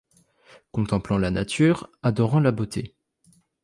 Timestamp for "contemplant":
0.71-1.19